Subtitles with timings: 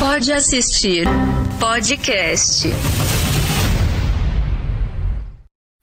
[0.00, 1.06] Pode assistir
[1.60, 2.66] podcast.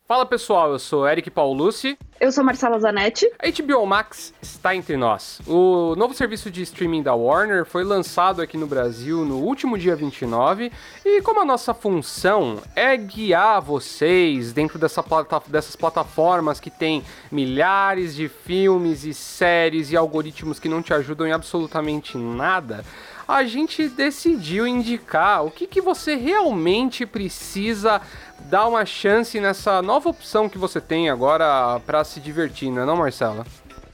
[0.07, 1.95] Fala pessoal, eu sou Eric Paulucci.
[2.19, 3.29] Eu sou Marcela Zanetti.
[3.37, 5.39] A HBO Max está entre nós.
[5.45, 9.95] O novo serviço de streaming da Warner foi lançado aqui no Brasil no último dia
[9.95, 10.71] 29
[11.05, 17.03] e como a nossa função é guiar vocês dentro dessa plata dessas plataformas que tem
[17.31, 22.83] milhares de filmes e séries e algoritmos que não te ajudam em absolutamente nada,
[23.27, 28.01] a gente decidiu indicar o que, que você realmente precisa
[28.39, 32.85] dar uma chance nessa nova opção que você tem agora para se divertir, não é
[32.85, 33.45] não, Marcela?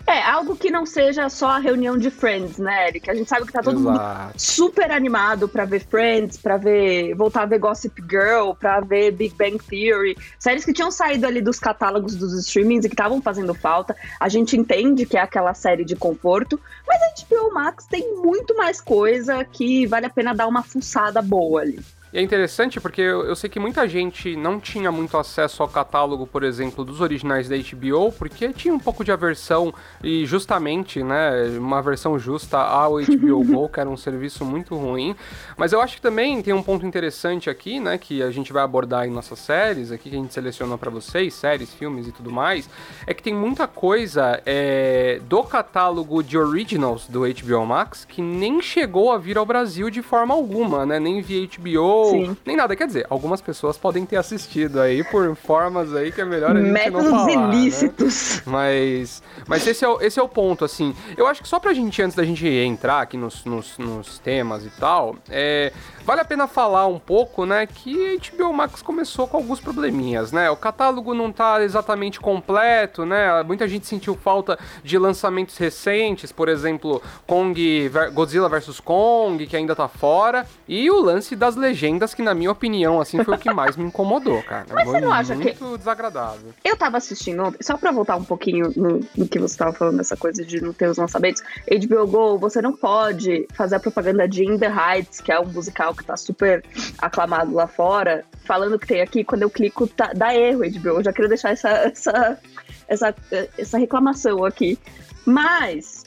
[0.06, 3.10] É, algo que não seja só a reunião de Friends, né, Eric?
[3.10, 4.00] A gente sabe que tá todo Exato.
[4.00, 7.16] mundo super animado pra ver Friends, pra ver.
[7.16, 10.18] voltar a ver Gossip Girl, pra ver Big Bang Theory.
[10.38, 13.96] Séries que tinham saído ali dos catálogos dos streamings e que estavam fazendo falta.
[14.20, 18.56] A gente entende que é aquela série de conforto, mas a HBO Max tem muito
[18.58, 21.80] mais coisa que vale a pena dar uma fuçada boa ali.
[22.14, 25.68] E é interessante porque eu, eu, sei que muita gente não tinha muito acesso ao
[25.68, 31.02] catálogo, por exemplo, dos originais da HBO, porque tinha um pouco de aversão e justamente,
[31.02, 35.16] né, uma versão justa ao HBO Go, que era um serviço muito ruim.
[35.58, 38.62] Mas eu acho que também tem um ponto interessante aqui, né, que a gente vai
[38.62, 42.32] abordar em nossas séries, aqui que a gente selecionou para vocês, séries, filmes e tudo
[42.32, 42.70] mais,
[43.08, 48.62] é que tem muita coisa é, do catálogo de originals do HBO Max que nem
[48.62, 52.38] chegou a vir ao Brasil de forma alguma, né, nem via HBO Sim.
[52.46, 52.76] nem nada.
[52.76, 56.60] Quer dizer, algumas pessoas podem ter assistido aí por formas aí que é melhor a
[56.60, 57.56] gente Métodos não falar, né?
[57.56, 58.38] ilícitos.
[58.38, 58.44] Né?
[58.46, 60.96] Mas, mas esse, é o, esse é o ponto, assim.
[61.18, 64.66] Eu acho que só pra gente, antes da gente entrar aqui nos, nos, nos temas
[64.66, 65.72] e tal, é,
[66.06, 70.50] vale a pena falar um pouco, né, que HBO Max começou com alguns probleminhas, né?
[70.50, 73.44] O catálogo não tá exatamente completo, né?
[73.44, 79.76] Muita gente sentiu falta de lançamentos recentes, por exemplo, Kong, Godzilla vs Kong, que ainda
[79.76, 83.38] tá fora, e o lance das legendas legendas que, na minha opinião, assim, foi o
[83.38, 84.66] que mais me incomodou, cara.
[84.72, 85.78] Mas foi você não acha muito que...
[85.78, 86.54] desagradável.
[86.64, 89.98] Eu tava assistindo ontem, só pra voltar um pouquinho no, no que você tava falando,
[89.98, 91.42] dessa coisa de não ter os lançamentos.
[91.70, 95.46] HBO Go, você não pode fazer a propaganda de In The Heights, que é um
[95.46, 96.64] musical que tá super
[96.98, 100.90] aclamado lá fora, falando que tem aqui, quando eu clico, tá, dá erro, HBO.
[100.90, 102.40] Eu já queria deixar essa, essa,
[102.88, 103.16] essa,
[103.58, 104.78] essa reclamação aqui.
[105.26, 106.03] Mas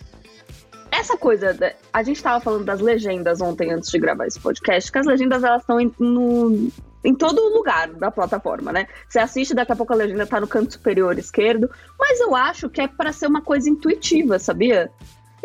[0.98, 1.56] essa coisa,
[1.92, 5.44] a gente tava falando das legendas ontem antes de gravar esse podcast, que as legendas
[5.44, 6.70] elas estão em, no,
[7.04, 8.86] em todo lugar da plataforma, né?
[9.08, 12.68] Você assiste, daqui a pouco a legenda tá no canto superior esquerdo, mas eu acho
[12.68, 14.90] que é para ser uma coisa intuitiva, sabia?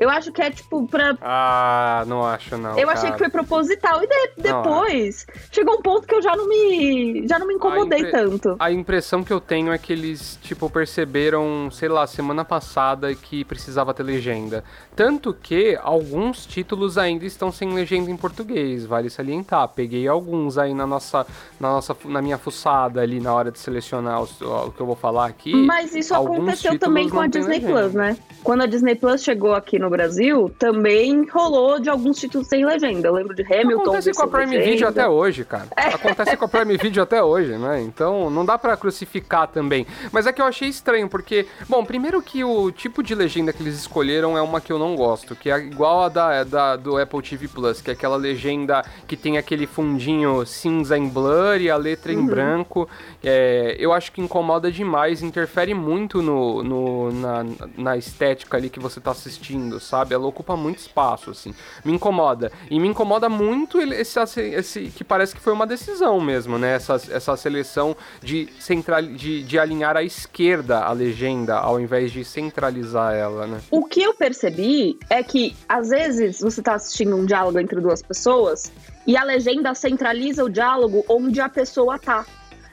[0.02, 1.16] Eu acho que é tipo pra.
[1.22, 2.72] Ah, não acho não.
[2.72, 2.98] Eu cara.
[2.98, 4.02] achei que foi proposital.
[4.04, 7.28] E de, depois não, chegou um ponto que eu já não me.
[7.28, 8.12] já não me incomodei a impre...
[8.12, 8.56] tanto.
[8.58, 13.46] A impressão que eu tenho é que eles, tipo, perceberam, sei lá, semana passada que
[13.46, 14.64] precisava ter legenda.
[14.96, 19.68] Tanto que alguns títulos ainda estão sem legenda em português, vale salientar.
[19.68, 21.28] Peguei alguns aí na nossa.
[21.60, 24.96] Na, nossa, na minha fuçada ali na hora de selecionar os, o que eu vou
[24.96, 25.54] falar aqui.
[25.54, 27.82] Mas isso aconteceu também com a Disney legenda.
[27.82, 28.18] Plus, né?
[28.44, 33.08] Quando a Disney Plus chegou aqui no Brasil, também rolou de alguns títulos sem legenda.
[33.08, 33.84] Eu lembro de Hamilton.
[33.84, 34.72] Acontece com a Prime legenda.
[34.72, 35.68] Video até hoje, cara.
[35.76, 35.88] É.
[35.88, 37.82] Acontece com a Prime Video até hoje, né?
[37.82, 39.86] Então não dá para crucificar também.
[40.12, 43.62] Mas é que eu achei estranho, porque, bom, primeiro que o tipo de legenda que
[43.62, 46.98] eles escolheram é uma que eu não gosto, que é igual a da, da do
[46.98, 51.70] Apple TV Plus, que é aquela legenda que tem aquele fundinho cinza em blur e
[51.70, 52.20] a letra uhum.
[52.20, 52.90] em branco.
[53.24, 57.46] É, eu acho que incomoda demais, interfere muito no, no na,
[57.78, 60.14] na estética ali que você tá assistindo, sabe?
[60.14, 61.54] Ela ocupa muito espaço, assim.
[61.84, 62.52] Me incomoda.
[62.70, 66.76] E me incomoda muito esse, esse que parece que foi uma decisão mesmo, né?
[66.76, 72.24] Essa, essa seleção de, central, de, de alinhar à esquerda a legenda, ao invés de
[72.24, 73.60] centralizar ela, né?
[73.70, 78.02] O que eu percebi é que, às vezes, você tá assistindo um diálogo entre duas
[78.02, 78.72] pessoas
[79.06, 82.26] e a legenda centraliza o diálogo onde a pessoa tá.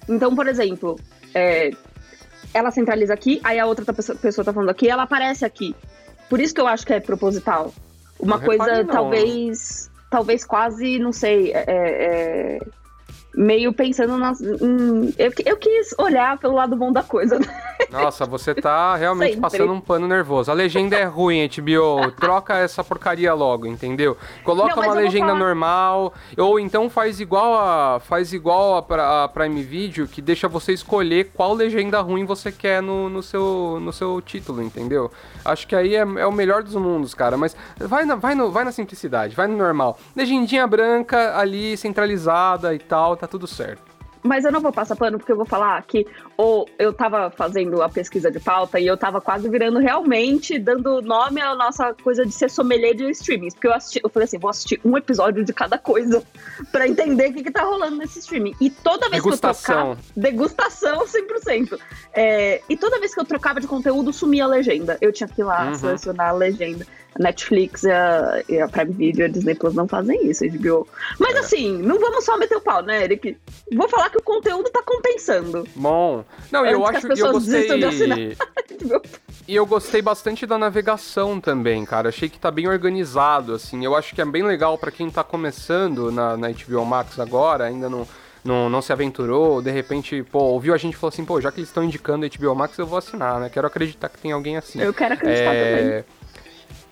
[0.09, 0.99] Então, por exemplo,
[1.35, 1.71] é,
[2.53, 5.75] ela centraliza aqui, aí a outra pessoa tá falando aqui, ela aparece aqui.
[6.29, 7.73] Por isso que eu acho que é proposital.
[8.19, 9.91] Uma não coisa, talvez.
[10.11, 11.53] Talvez quase, não sei.
[11.53, 12.61] É, é,
[13.39, 14.41] meio pensando nas.
[14.41, 17.39] Em, eu, eu quis olhar pelo lado bom da coisa.
[17.89, 19.43] Nossa, você tá realmente Sempre.
[19.43, 20.51] passando um pano nervoso.
[20.51, 22.11] A legenda é ruim, HBO.
[22.19, 24.17] Troca essa porcaria logo, entendeu?
[24.43, 26.13] Coloca Não, uma legenda normal.
[26.37, 28.01] Ou então faz igual a.
[28.01, 32.83] Faz igual a, a Prime Video, que deixa você escolher qual legenda ruim você quer
[32.83, 35.13] no, no, seu, no seu título, entendeu?
[35.45, 37.37] Acho que aí é, é o melhor dos mundos, cara.
[37.37, 39.97] Mas vai na, vai, no, vai na simplicidade, vai no normal.
[40.17, 43.99] Legendinha branca ali, centralizada e tal, tá tudo certo.
[44.23, 47.83] mas eu não vou passar pano porque eu vou falar que ou eu tava fazendo
[47.83, 52.25] a pesquisa de pauta e eu tava quase virando realmente dando nome à nossa coisa
[52.25, 53.55] de ser sommelier de streamings.
[53.55, 56.23] Porque eu assisti, eu falei assim, vou assistir um episódio de cada coisa
[56.71, 58.55] para entender o que, que tá rolando nesse streaming.
[58.61, 59.75] E toda vez degustação.
[59.75, 60.01] que eu trocava.
[60.17, 61.81] Degustação 100%.
[62.13, 64.99] É, e toda vez que eu trocava de conteúdo, sumia a legenda.
[65.01, 65.75] Eu tinha que ir lá uhum.
[65.75, 66.87] selecionar a legenda.
[67.19, 70.87] Netflix e a, e a Prime Video e a Disney Plus não fazem isso, HBO.
[71.19, 71.39] Mas é.
[71.41, 73.37] assim, não vamos só meter o pau, né, Eric?
[73.73, 75.67] Vou falar que o conteúdo tá compensando.
[75.75, 76.25] Bom.
[76.51, 77.69] Não, eu acho que eu gostei.
[79.49, 82.11] E eu gostei bastante da navegação também, cara.
[82.11, 83.83] Achei que tá bem organizado, assim.
[83.83, 87.65] Eu acho que é bem legal para quem tá começando na, na HBO Max agora,
[87.65, 88.07] ainda não
[88.45, 91.51] não, não se aventurou, de repente, pô, ouviu a gente e falou assim, pô, já
[91.51, 93.51] que eles estão indicando HBO Max, eu vou assinar, né?
[93.51, 94.81] Quero acreditar que tem alguém assim.
[94.81, 95.77] Eu quero acreditar é...
[95.77, 96.05] também.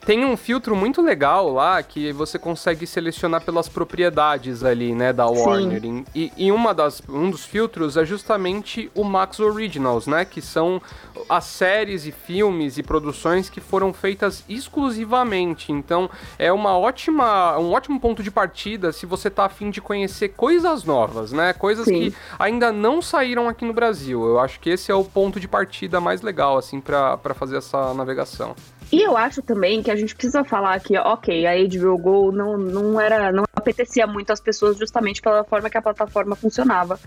[0.06, 5.26] Tem um filtro muito legal lá que você consegue selecionar pelas propriedades ali, né, da
[5.26, 5.82] Warner.
[6.14, 10.81] E, e uma das, um dos filtros é justamente o Max Originals, né, que são
[11.29, 15.73] as séries e filmes e produções que foram feitas exclusivamente.
[15.73, 20.29] Então, é uma ótima, um ótimo ponto de partida se você tá afim de conhecer
[20.29, 22.12] coisas novas, né, coisas Sim.
[22.12, 24.25] que ainda não saíram aqui no Brasil.
[24.25, 27.93] Eu acho que esse é o ponto de partida mais legal, assim, para fazer essa
[27.93, 28.55] navegação.
[28.93, 32.56] E eu acho também que a gente precisa falar que, ok, a HBO Go não,
[32.56, 33.33] não era.
[33.33, 36.99] não apetecia muito as pessoas justamente pela forma que a plataforma funcionava.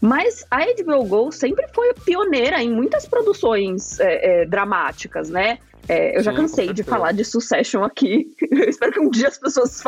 [0.00, 5.58] Mas a HBO Go sempre foi pioneira em muitas produções é, é, dramáticas, né?
[5.88, 8.30] É, eu Sim, já cansei de falar de Succession aqui.
[8.50, 9.82] Eu espero que um dia as pessoas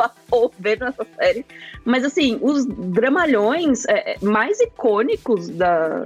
[0.57, 1.45] vejam essa série.
[1.85, 6.05] Mas, assim, os dramalhões é, é, mais icônicos da,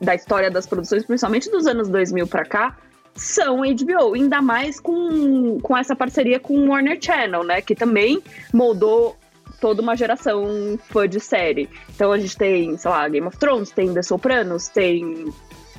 [0.00, 2.76] da história das produções, principalmente dos anos 2000 para cá,
[3.14, 7.60] são HBO, ainda mais com, com essa parceria com o Warner Channel, né?
[7.60, 8.22] Que também
[8.52, 9.16] moldou
[9.60, 11.68] toda uma geração fã de série.
[11.94, 15.32] Então a gente tem, sei lá, Game of Thrones, tem The Sopranos, tem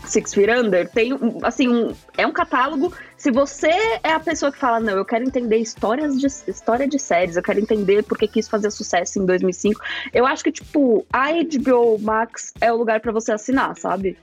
[0.06, 1.12] Six Feet Under, tem,
[1.44, 2.94] assim, um, é um catálogo.
[3.18, 3.72] Se você
[4.04, 7.44] é a pessoa que fala, não, eu quero entender histórias de, história de séries, eu
[7.44, 9.82] quero entender por que quis fazer sucesso em 2005,
[10.14, 14.18] eu acho que, tipo, a HBO Max é o lugar para você assinar, sabe?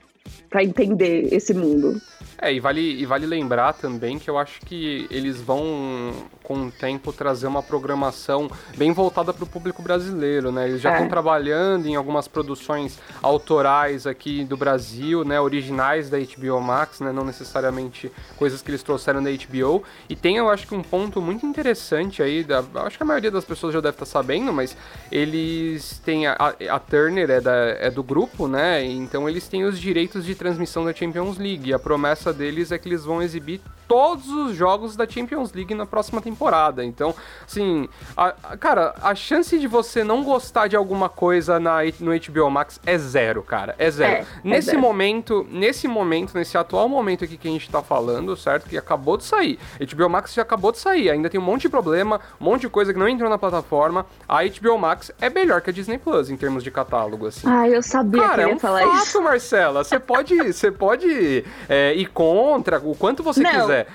[0.49, 2.01] Pra entender esse mundo.
[2.41, 6.11] É, e vale, e vale lembrar também que eu acho que eles vão,
[6.43, 10.67] com o tempo, trazer uma programação bem voltada para o público brasileiro, né?
[10.67, 11.09] Eles já estão é.
[11.09, 15.39] trabalhando em algumas produções autorais aqui do Brasil, né?
[15.39, 17.11] Originais da HBO Max, né?
[17.11, 19.83] Não necessariamente coisas que eles trouxeram da HBO.
[20.09, 23.29] E tem, eu acho que um ponto muito interessante aí, da, acho que a maioria
[23.29, 24.75] das pessoas já deve estar sabendo, mas
[25.11, 28.83] eles têm, a, a Turner é, da, é do grupo, né?
[28.83, 31.69] Então eles têm os direitos de transmissão da Champions League.
[31.69, 35.75] E a promessa deles é que eles vão exibir todos os jogos da Champions League
[35.75, 36.83] na próxima temporada.
[36.83, 37.13] Então,
[37.45, 42.11] assim, a, a, cara, a chance de você não gostar de alguma coisa na, no
[42.17, 43.75] HBO Max é zero, cara.
[43.77, 44.13] É zero.
[44.13, 44.81] É, nesse é zero.
[44.81, 48.69] momento, nesse momento, nesse atual momento aqui que a gente tá falando, certo?
[48.69, 49.59] Que acabou de sair.
[49.79, 51.09] HBO Max já acabou de sair.
[51.09, 54.05] Ainda tem um monte de problema, um monte de coisa que não entrou na plataforma.
[54.25, 57.45] A HBO Max é melhor que a Disney Plus em termos de catálogo, assim.
[57.45, 59.21] Ah, eu sabia cara, que ia é um falar fato, isso.
[59.21, 59.83] Marcela.
[59.83, 63.51] Você pode, você pode é, ir contra o quanto você não.
[63.51, 63.87] quiser.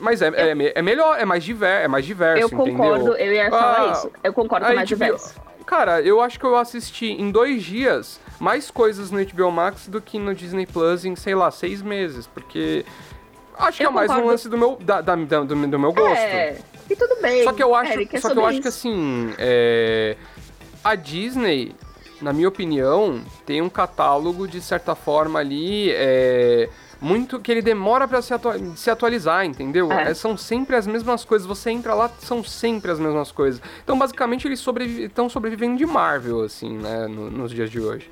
[0.00, 3.26] Mas é, eu, é, é, melhor, é mais, diver, é mais diverso, Eu concordo, entendeu?
[3.26, 4.10] eu ia falar ah, isso.
[4.22, 5.34] Eu concordo com mais diverso.
[5.66, 10.00] Cara, eu acho que eu assisti em dois dias mais coisas no HBO Max do
[10.00, 12.26] que no Disney Plus em, sei lá, seis meses.
[12.26, 12.86] Porque
[13.58, 16.16] acho que eu é mais um lance do meu, da, da, do, do, meu gosto.
[16.16, 16.56] É,
[16.88, 17.44] e tudo bem.
[17.44, 20.16] Só que eu acho, Eric, é só que, eu acho que assim, é,
[20.82, 21.74] a Disney,
[22.20, 25.90] na minha opinião, tem um catálogo de certa forma ali.
[25.90, 26.68] É,
[27.00, 28.34] muito que ele demora para se,
[28.76, 29.92] se, atualizar, entendeu?
[29.92, 30.10] É.
[30.10, 31.46] É, são sempre as mesmas coisas.
[31.46, 33.60] Você entra lá, são sempre as mesmas coisas.
[33.82, 34.64] Então, basicamente, eles
[34.98, 38.10] estão sobrevivendo de Marvel, assim, né, no, nos dias de hoje.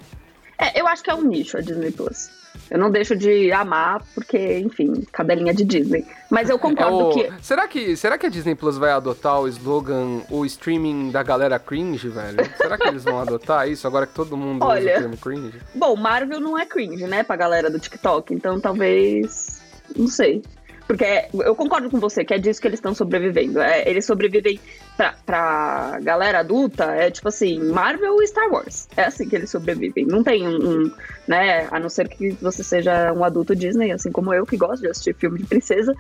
[0.59, 2.31] É, eu acho que é um nicho a Disney Plus.
[2.71, 6.05] Eu não deixo de amar, porque, enfim, cadelinha de Disney.
[6.31, 7.11] Mas eu concordo é o...
[7.11, 7.33] que.
[7.45, 7.97] Será que.
[7.97, 12.39] Será que a Disney Plus vai adotar o slogan o streaming da galera cringe, velho?
[12.57, 15.61] Será que eles vão adotar isso agora que todo mundo Olha, usa o termo cringe?
[15.75, 19.63] Bom, Marvel não é cringe, né, pra galera do TikTok, então talvez.
[19.97, 20.43] Não sei.
[20.87, 23.61] Porque eu concordo com você que é disso que eles estão sobrevivendo.
[23.61, 24.61] É, eles sobrevivem
[24.97, 28.89] pra, pra galera adulta, é tipo assim, Marvel e Star Wars.
[28.97, 30.07] É assim que eles sobrevivem.
[30.07, 30.93] Não tem um, um,
[31.27, 31.67] né?
[31.73, 34.89] A não ser que você seja um adulto Disney, assim como eu, que gosto de
[34.89, 35.93] assistir filme de princesa.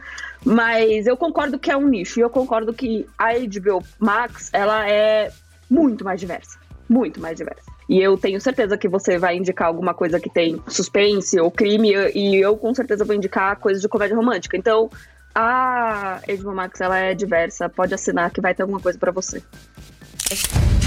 [0.44, 2.20] Mas eu concordo que é um nicho.
[2.20, 5.32] E eu concordo que a HBO Max, ela é
[5.68, 6.58] muito mais diversa.
[6.88, 7.75] Muito mais diversa.
[7.88, 11.92] E eu tenho certeza que você vai indicar alguma coisa que tem suspense ou crime,
[12.14, 14.56] e eu com certeza vou indicar coisas de comédia romântica.
[14.56, 14.90] Então,
[15.34, 19.42] a HBO Max ela é diversa, pode assinar que vai ter alguma coisa para você.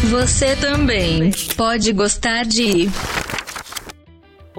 [0.09, 2.89] Você também pode gostar de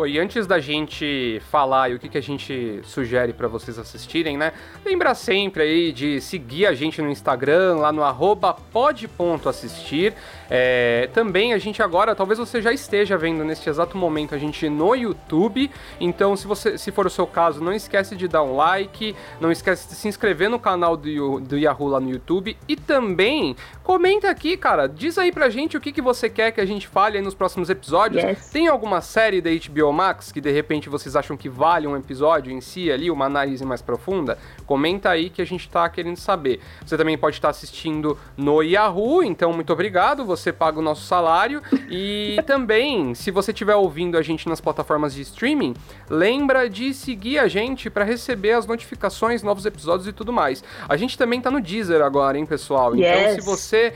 [0.01, 3.79] Pô, e antes da gente falar e o que, que a gente sugere para vocês
[3.79, 4.53] assistirem, né?
[4.83, 10.15] Lembra sempre aí de seguir a gente no Instagram, lá no arroba pod.assistir.
[10.51, 14.69] É, também a gente agora, talvez você já esteja vendo neste exato momento a gente
[14.69, 15.71] no YouTube.
[16.01, 19.53] Então, se você se for o seu caso, não esquece de dar um like, não
[19.53, 22.57] esquece de se inscrever no canal do, do Yahoo lá no YouTube.
[22.67, 23.55] E também
[23.85, 24.89] comenta aqui, cara.
[24.89, 27.35] Diz aí pra gente o que, que você quer que a gente fale aí nos
[27.35, 28.23] próximos episódios.
[28.23, 28.51] Yes.
[28.51, 32.53] Tem alguma série da HBO Max que de repente vocês acham que vale um episódio
[32.53, 34.39] em si ali, uma análise mais profunda?
[34.67, 36.61] Comenta aí que a gente tá querendo saber.
[36.85, 40.25] Você também pode estar assistindo no Yahoo, então muito obrigado.
[40.25, 41.63] Você paga o nosso salário.
[41.91, 45.75] E também, se você estiver ouvindo a gente nas plataformas de streaming,
[46.09, 50.65] lembra de seguir a gente para receber as notificações, novos episódios e tudo mais.
[50.89, 52.97] A gente também tá no Deezer agora, hein, pessoal?
[52.97, 53.35] Então, Yes.
[53.35, 53.93] se você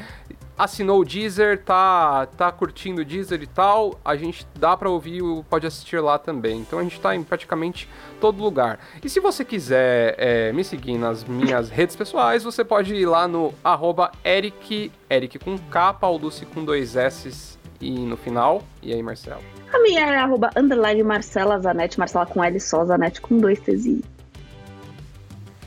[0.57, 5.21] assinou o Deezer, tá, tá curtindo o Deezer e tal, a gente dá pra ouvir,
[5.23, 6.59] o- pode assistir lá também.
[6.61, 7.89] Então a gente tá em praticamente
[8.21, 8.79] todo lugar.
[9.03, 13.27] E se você quiser é, me seguir nas minhas redes pessoais, você pode ir lá
[13.27, 18.63] no arroba Eric, Eric com K, Paulucci com dois S e no final.
[18.83, 19.43] E aí, Marcelo?
[19.73, 23.85] A minha é arroba underline Marcela Zanetti, Marcela com L só, Zanetti com dois T's
[23.87, 24.05] e.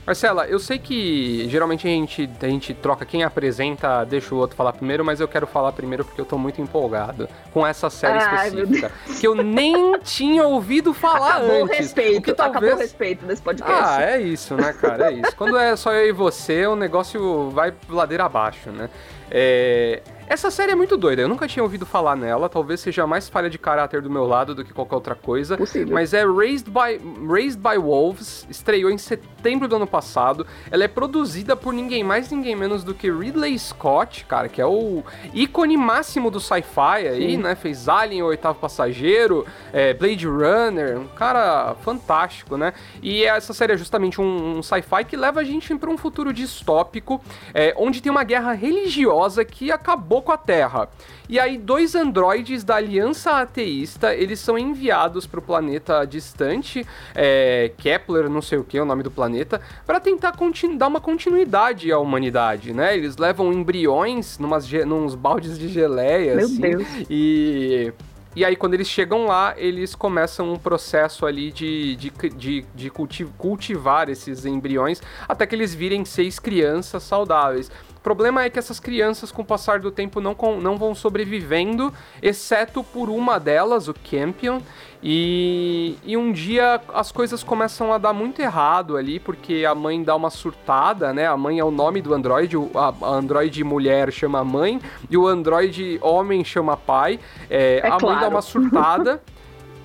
[0.07, 4.55] Marcela, eu sei que geralmente a gente, a gente troca quem apresenta, deixa o outro
[4.55, 8.17] falar primeiro, mas eu quero falar primeiro porque eu tô muito empolgado com essa série
[8.17, 8.89] Ai, específica.
[9.19, 11.77] Que eu nem tinha ouvido falar Acabou o antes.
[11.77, 12.79] respeito, o que acabou o talvez...
[12.79, 13.83] respeito desse podcast.
[13.83, 15.11] Ah, é isso, né, cara?
[15.11, 15.35] É isso.
[15.35, 18.89] Quando é só eu e você, o negócio vai ladeira abaixo, né?
[19.29, 21.21] É, Essa série é muito doida.
[21.21, 22.49] Eu nunca tinha ouvido falar nela.
[22.49, 25.55] Talvez seja mais falha de caráter do meu lado do que qualquer outra coisa.
[25.55, 25.93] Possível.
[25.93, 28.45] Mas é Raised by, Raised by Wolves.
[28.49, 30.45] Estreou em setembro do ano passado.
[30.69, 34.65] Ela é produzida por ninguém mais, ninguém menos do que Ridley Scott, cara, que é
[34.65, 35.01] o
[35.33, 37.37] ícone máximo do sci-fi aí, Sim.
[37.37, 37.55] né?
[37.55, 40.99] Fez Alien, o Oitavo Passageiro, é, Blade Runner.
[40.99, 42.73] Um cara fantástico, né?
[43.01, 46.33] E essa série é justamente um, um sci-fi que leva a gente para um futuro
[46.33, 47.21] distópico,
[47.53, 50.89] é, onde tem uma guerra religiosa que acabou com a Terra.
[51.29, 57.71] E aí, dois androides da Aliança Ateísta, eles são enviados para o planeta distante, é,
[57.77, 60.33] Kepler, não sei o que é o nome do planeta, para tentar
[60.77, 62.95] dar uma continuidade à humanidade, né?
[62.95, 66.87] Eles levam embriões numas, nos baldes de geleia, Meu assim, Deus.
[67.09, 67.93] e...
[68.35, 72.89] E aí, quando eles chegam lá, eles começam um processo ali de, de, de, de
[72.91, 77.71] culti- cultivar esses embriões até que eles virem seis crianças saudáveis.
[78.07, 80.95] O problema é que essas crianças, com o passar do tempo, não, com- não vão
[80.95, 84.61] sobrevivendo, exceto por uma delas, o Campion.
[85.03, 90.01] E, e um dia as coisas começam a dar muito errado ali, porque a mãe
[90.01, 91.27] dá uma surtada, né?
[91.27, 95.17] A mãe é o nome do androide, o- a, a androide mulher chama mãe e
[95.17, 97.19] o androide homem chama pai.
[97.49, 98.29] É, É a mãe dá claro.
[98.29, 99.21] uma surtada.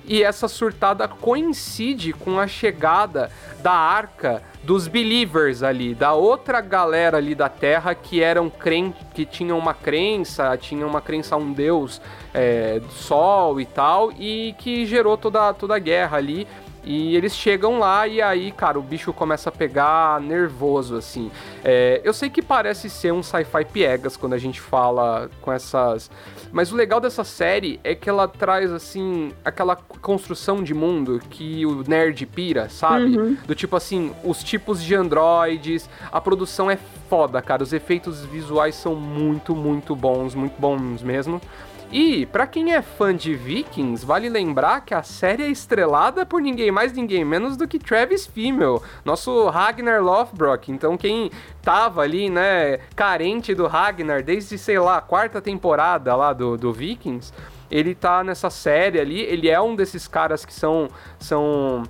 [0.05, 3.31] E essa surtada coincide com a chegada
[3.61, 9.25] da arca dos believers ali, da outra galera ali da Terra que eram crentes, que
[9.25, 12.01] tinham uma crença, tinham uma crença a um deus
[12.33, 16.47] é, do sol e tal, e que gerou toda, toda a guerra ali.
[16.83, 21.31] E eles chegam lá e aí, cara, o bicho começa a pegar nervoso, assim.
[21.63, 26.11] É, eu sei que parece ser um sci-fi piegas quando a gente fala com essas.
[26.51, 31.65] Mas o legal dessa série é que ela traz, assim, aquela construção de mundo que
[31.65, 33.17] o nerd pira, sabe?
[33.17, 33.37] Uhum.
[33.47, 36.77] Do tipo assim, os tipos de androides, a produção é
[37.09, 37.63] foda, cara.
[37.63, 41.41] Os efeitos visuais são muito, muito bons, muito bons mesmo.
[41.91, 46.41] E, pra quem é fã de Vikings, vale lembrar que a série é estrelada por
[46.41, 50.71] ninguém mais, ninguém menos do que Travis Fimmel, nosso Ragnar Lothbrok.
[50.71, 51.29] Então, quem
[51.61, 56.73] tava ali, né, carente do Ragnar desde, sei lá, a quarta temporada lá do, do
[56.73, 57.31] Vikings,
[57.69, 59.21] ele tá nessa série ali.
[59.21, 60.87] Ele é um desses caras que são.
[61.19, 61.83] são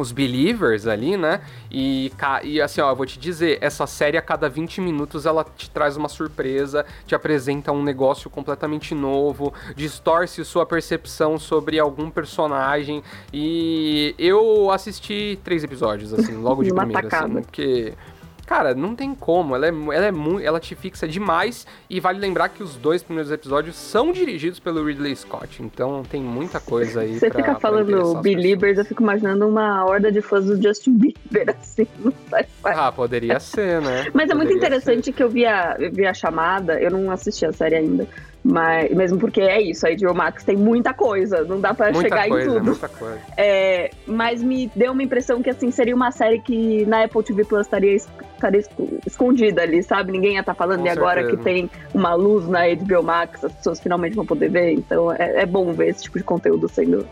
[0.00, 1.40] os believers ali, né?
[1.70, 2.10] E,
[2.44, 5.68] e assim, ó, eu vou te dizer, essa série a cada 20 minutos ela te
[5.68, 13.02] traz uma surpresa, te apresenta um negócio completamente novo, distorce sua percepção sobre algum personagem.
[13.32, 17.40] E eu assisti três episódios, assim, logo de primeira, assim, tacada.
[17.42, 17.92] porque.
[18.46, 20.44] Cara, não tem como, ela é, ela é muito.
[20.44, 21.66] Ela te fixa demais.
[21.88, 25.62] E vale lembrar que os dois primeiros episódios são dirigidos pelo Ridley Scott.
[25.62, 27.18] Então tem muita coisa aí.
[27.18, 31.54] Você pra- fica falando Beliebers, eu fico imaginando uma horda de fãs do Justin Bieber,
[31.60, 31.86] assim.
[32.64, 34.06] Ah, poderia ser, né?
[34.14, 37.10] Mas é muito Poderia interessante que eu vi a, eu vi a chamada, eu não
[37.10, 38.06] assisti a série ainda,
[38.44, 41.92] mas mesmo porque é isso, a HBO Max tem muita coisa, não dá pra ser.
[41.92, 42.64] Muita chegar coisa, em tudo.
[42.64, 43.18] muita coisa.
[43.36, 47.44] É, mas me deu uma impressão que assim seria uma série que na Apple TV
[47.44, 48.08] Plus estaria, es-
[48.42, 50.12] estaria esco- escondida ali, sabe?
[50.12, 51.36] Ninguém ia estar falando Com e agora certeza.
[51.38, 54.72] que tem uma luz na HBO Max, as pessoas finalmente vão poder ver.
[54.72, 57.06] Então é, é bom ver esse tipo de conteúdo sendo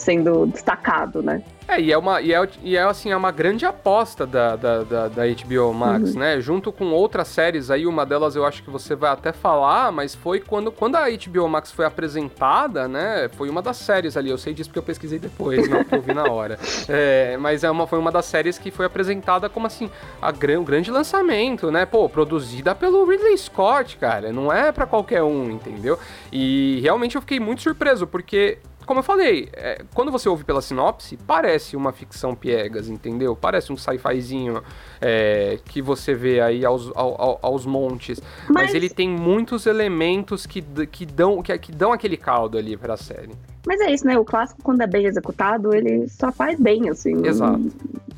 [0.00, 1.42] sendo destacado, né?
[1.70, 4.82] É, e é uma, e é, e é, assim, é uma grande aposta da, da,
[4.82, 6.18] da, da HBO Max, uhum.
[6.18, 6.40] né?
[6.40, 10.12] Junto com outras séries aí, uma delas eu acho que você vai até falar, mas
[10.12, 13.28] foi quando, quando a HBO Max foi apresentada, né?
[13.36, 16.02] Foi uma das séries ali, eu sei disso porque eu pesquisei depois, não que eu
[16.02, 16.58] vi na hora.
[16.92, 19.88] É, mas é uma, foi uma das séries que foi apresentada como, assim,
[20.20, 21.86] a gran, um grande lançamento, né?
[21.86, 25.98] Pô, produzida pelo Ridley Scott, cara, não é para qualquer um, entendeu?
[26.32, 28.58] E realmente eu fiquei muito surpreso, porque
[28.90, 33.36] como eu falei, é, quando você ouve pela sinopse, parece uma ficção piegas, entendeu?
[33.36, 34.64] Parece um sci-fizinho
[35.00, 38.20] é, que você vê aí aos, ao, aos montes.
[38.48, 38.64] Mas...
[38.64, 38.74] Mas...
[38.74, 43.30] ele tem muitos elementos que, que, dão, que, que dão aquele caldo ali pra série.
[43.64, 44.18] Mas é isso, né?
[44.18, 47.24] O clássico, quando é bem executado, ele só faz bem, assim.
[47.24, 47.70] Exato.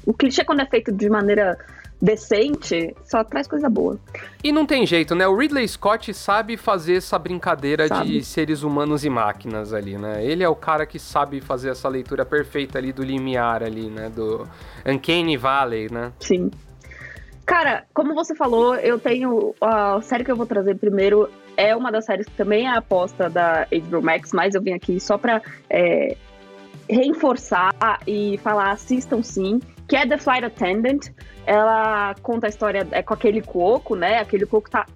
[0.07, 1.59] O clichê, quando é feito de maneira
[2.03, 3.97] decente, só traz coisa boa.
[4.43, 5.25] E não tem jeito, né?
[5.29, 8.09] O Ridley Scott sabe fazer essa brincadeira sabe.
[8.09, 10.25] de seres humanos e máquinas ali, né?
[10.25, 14.11] Ele é o cara que sabe fazer essa leitura perfeita ali do limiar ali, né?
[14.11, 14.49] Do
[14.85, 16.13] Uncanny Valley, né?
[16.19, 16.51] Sim.
[17.47, 19.55] Cara, como você falou, eu tenho.
[19.61, 23.31] A série que eu vou trazer primeiro é uma das séries que também é aposta
[23.31, 25.41] da HBO Max, mas eu vim aqui só pra
[25.71, 26.17] é,
[26.89, 27.73] reforçar
[28.07, 29.61] e falar: assistam sim,
[29.93, 31.11] que é The Flight Attendant.
[31.47, 34.21] Ela conta a história é com aquele coco, né?
[34.21, 34.87] Aquele coco tá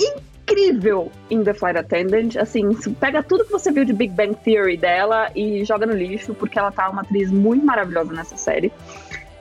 [0.00, 2.34] incrível em The Flight Attendant.
[2.34, 6.34] Assim, pega tudo que você viu de Big Bang Theory dela e joga no lixo,
[6.34, 8.72] porque ela tá uma atriz muito maravilhosa nessa série.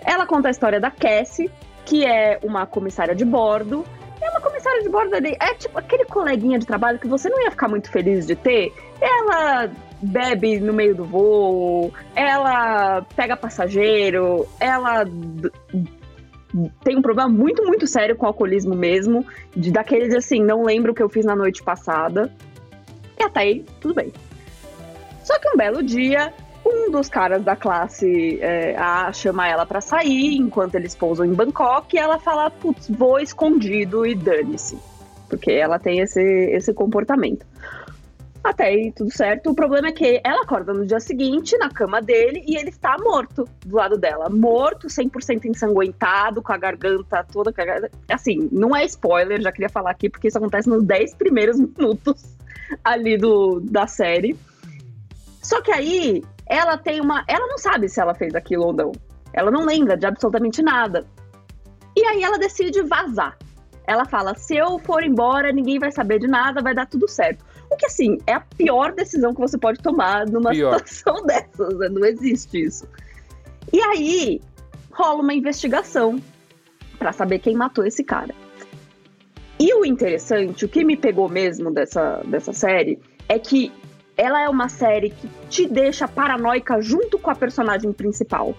[0.05, 1.49] Ela conta a história da Cassie,
[1.83, 3.83] que é uma comissária de bordo.
[4.21, 7.41] É uma comissária de bordo ali, é tipo aquele coleguinha de trabalho que você não
[7.41, 8.71] ia ficar muito feliz de ter.
[9.01, 9.67] Ela
[10.01, 15.05] bebe no meio do voo, ela pega passageiro, ela
[16.83, 20.91] tem um problema muito, muito sério com o alcoolismo mesmo, de daqueles assim, não lembro
[20.91, 22.31] o que eu fiz na noite passada.
[23.19, 24.11] E até aí, tudo bem.
[25.23, 26.33] Só que um belo dia,
[26.65, 31.33] um dos caras da classe é, A chama ela para sair enquanto eles pousam em
[31.33, 34.77] Bangkok e ela fala: putz, vou escondido e dane-se.
[35.29, 37.45] Porque ela tem esse, esse comportamento.
[38.43, 39.51] Até aí tudo certo.
[39.51, 42.97] O problema é que ela acorda no dia seguinte na cama dele e ele está
[42.99, 44.29] morto do lado dela.
[44.29, 47.53] Morto, 100% ensanguentado, com a garganta toda.
[48.09, 52.35] Assim, não é spoiler, já queria falar aqui, porque isso acontece nos 10 primeiros minutos
[52.83, 54.35] ali do, da série.
[55.41, 57.23] Só que aí ela tem uma.
[57.27, 58.91] Ela não sabe se ela fez aquilo ou não.
[59.33, 61.05] Ela não lembra de absolutamente nada.
[61.95, 63.37] E aí ela decide vazar.
[63.85, 67.50] Ela fala: se eu for embora, ninguém vai saber de nada, vai dar tudo certo.
[67.71, 70.77] O que, assim, é a pior decisão que você pode tomar numa pior.
[70.79, 71.89] situação dessas, né?
[71.89, 72.87] Não existe isso.
[73.71, 74.41] E aí,
[74.91, 76.21] rola uma investigação
[76.99, 78.35] para saber quem matou esse cara.
[79.57, 83.71] E o interessante, o que me pegou mesmo dessa, dessa série, é que
[84.17, 88.55] ela é uma série que te deixa paranoica junto com a personagem principal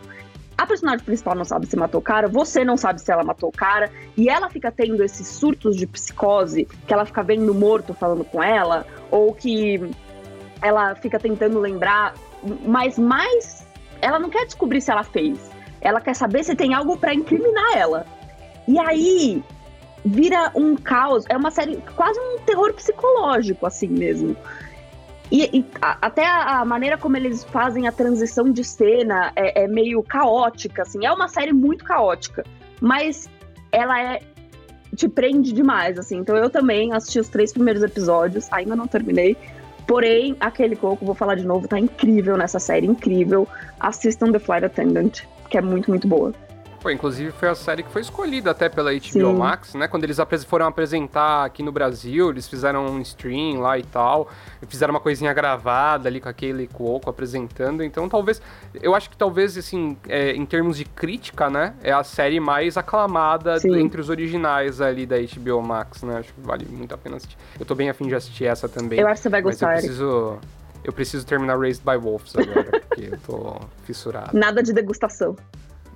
[0.63, 3.49] a personagem principal não sabe se matou o cara, você não sabe se ela matou
[3.49, 7.93] o cara, e ela fica tendo esses surtos de psicose, que ela fica vendo morto
[7.93, 9.91] falando com ela, ou que
[10.61, 12.15] ela fica tentando lembrar,
[12.65, 13.67] mas mais
[14.01, 15.51] ela não quer descobrir se ela fez.
[15.81, 18.07] Ela quer saber se tem algo para incriminar ela.
[18.69, 19.43] E aí
[20.05, 24.37] vira um caos, é uma série quase um terror psicológico assim mesmo.
[25.33, 29.67] E, e a, até a, maneira como eles fazem a transição de cena é, é,
[29.67, 31.07] meio caótica, assim.
[31.07, 32.45] É uma série muito caótica,
[32.83, 33.31] mas
[33.73, 34.21] ela é
[34.95, 36.19] te prende demais, assim.
[36.19, 39.35] Então eu também assisti os três primeiros episódios, ainda não terminei.
[39.87, 43.49] Porém, aquele coco, vou falar de novo, tá incrível nessa série, incrível.
[43.81, 46.35] Assistam The Flight Attendant, que é muito, muito boa.
[46.83, 49.33] Pô, inclusive foi a série que foi escolhida até pela HBO Sim.
[49.35, 49.87] Max, né?
[49.87, 54.29] Quando eles foram apresentar aqui no Brasil, eles fizeram um stream lá e tal,
[54.67, 57.85] fizeram uma coisinha gravada ali com aquele Cuoco apresentando.
[57.85, 58.43] Então, talvez,
[58.75, 61.75] eu acho que talvez, assim, é, em termos de crítica, né?
[61.85, 63.79] É a série mais aclamada Sim.
[63.79, 66.19] entre os originais ali da HBO Max, né?
[66.19, 67.37] Acho que vale muito a pena assistir.
[67.61, 68.99] Eu tô bem afim de assistir essa também.
[68.99, 69.75] Eu acho que você vai gostar.
[69.75, 70.39] Eu preciso...
[70.85, 74.37] Eu preciso terminar Raised by Wolves agora, porque eu tô fissurado.
[74.37, 75.37] Nada de degustação.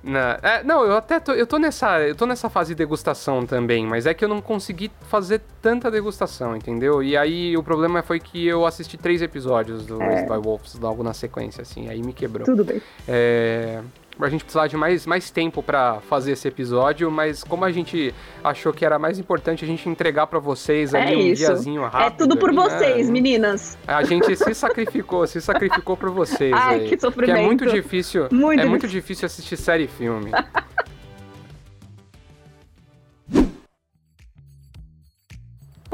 [0.03, 3.45] Não, é, não, eu até tô, eu tô nessa, eu tô nessa fase de degustação
[3.45, 7.03] também, mas é que eu não consegui fazer tanta degustação, entendeu?
[7.03, 10.05] E aí o problema foi que eu assisti três episódios do é.
[10.05, 12.45] Raised by Wolves logo na sequência, assim, aí me quebrou.
[12.45, 12.81] Tudo bem.
[13.07, 13.81] É,
[14.25, 18.13] a gente precisava de mais, mais tempo para fazer esse episódio, mas como a gente
[18.43, 21.45] achou que era mais importante a gente entregar para vocês ali é um isso.
[21.45, 22.05] diazinho é rápido.
[22.05, 23.13] É tudo por ali, vocês, né?
[23.13, 23.77] meninas.
[23.87, 26.53] A gente se sacrificou, se sacrificou para vocês.
[26.55, 27.35] Ai, aí, que sofrimento.
[27.35, 28.27] Que é muito difícil.
[28.31, 30.31] Muito é muito difícil assistir série e filme.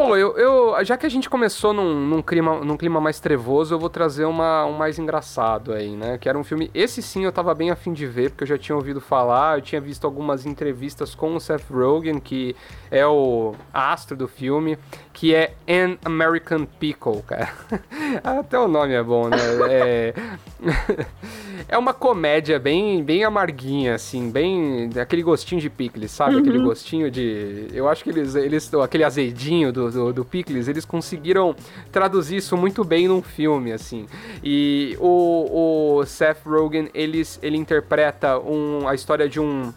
[0.05, 3.73] Pô, eu, eu, já que a gente começou num, num, clima, num clima mais trevoso,
[3.73, 6.17] eu vou trazer uma, um mais engraçado aí, né?
[6.17, 6.69] Que era um filme.
[6.73, 9.61] Esse sim eu tava bem afim de ver, porque eu já tinha ouvido falar, eu
[9.61, 12.53] tinha visto algumas entrevistas com o Seth Rogen, que
[12.91, 14.77] é o astro do filme,
[15.13, 17.53] que é An American Pickle, cara.
[18.23, 19.37] Até o nome é bom, né?
[19.69, 20.13] É,
[21.69, 24.89] é uma comédia bem, bem amarguinha, assim, bem.
[24.99, 26.35] aquele gostinho de picles, sabe?
[26.35, 26.41] Uhum.
[26.41, 27.67] Aquele gostinho de.
[27.71, 28.33] Eu acho que eles.
[28.33, 31.55] eles aquele azedinho do, do, do picles, eles conseguiram
[31.91, 34.07] traduzir isso muito bem num filme, assim.
[34.43, 39.71] E o, o Seth Rogen, ele, ele interpreta um, a história de um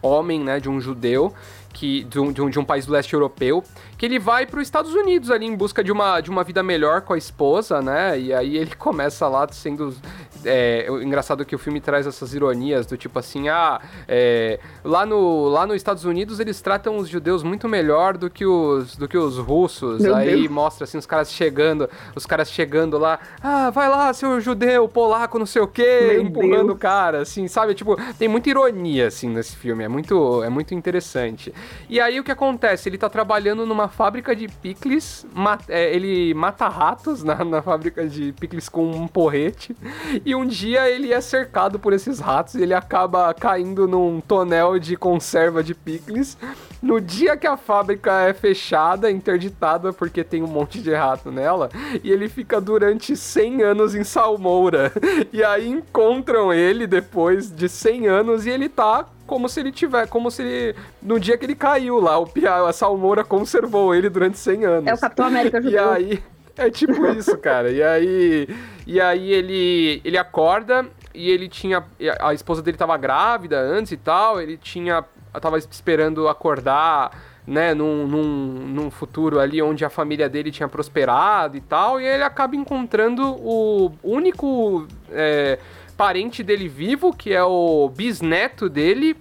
[0.00, 0.60] homem, né?
[0.60, 1.34] De um judeu
[1.72, 3.64] que de um, de um, de um país do leste europeu,
[4.00, 6.62] que ele vai para os Estados Unidos ali em busca de uma, de uma vida
[6.62, 8.18] melhor com a esposa, né?
[8.18, 9.94] E aí ele começa lá sendo.
[10.42, 15.50] É, engraçado que o filme traz essas ironias do tipo assim, ah, é, lá, no,
[15.50, 19.18] lá nos Estados Unidos eles tratam os judeus muito melhor do que os, do que
[19.18, 20.00] os russos.
[20.00, 20.48] Meu aí Deus.
[20.48, 21.86] mostra assim os caras chegando,
[22.16, 26.22] os caras chegando lá, ah, vai lá, seu judeu, polaco, não sei o quê, Meu
[26.22, 26.76] empurrando Deus.
[26.76, 27.74] o cara, assim, sabe?
[27.74, 31.52] Tipo, tem muita ironia assim nesse filme, é muito, é muito interessante.
[31.86, 32.88] E aí o que acontece?
[32.88, 35.26] Ele tá trabalhando numa fábrica de picles,
[35.68, 39.76] é, ele mata ratos na, na fábrica de picles com um porrete,
[40.24, 44.78] e um dia ele é cercado por esses ratos e ele acaba caindo num tonel
[44.78, 46.36] de conserva de picles.
[46.82, 51.68] No dia que a fábrica é fechada, interditada, porque tem um monte de rato nela,
[52.02, 54.92] e ele fica durante 100 anos em Salmoura.
[55.32, 60.08] E aí encontram ele depois de 100 anos e ele tá como se ele tiver,
[60.08, 64.08] como se ele, no dia que ele caiu lá, o Pia, a Salmoura conservou ele
[64.08, 64.86] durante 100 anos.
[64.88, 66.22] É o Capitão América E aí,
[66.56, 67.70] é tipo isso, cara.
[67.70, 68.48] E aí,
[68.86, 71.84] e aí ele, ele acorda e ele tinha,
[72.20, 75.04] a esposa dele tava grávida antes e tal, ele tinha,
[75.38, 77.10] tava esperando acordar
[77.46, 78.24] né, num, num,
[78.68, 83.22] num, futuro ali onde a família dele tinha prosperado e tal, e ele acaba encontrando
[83.24, 85.58] o único é,
[85.96, 89.16] parente dele vivo, que é o bisneto dele,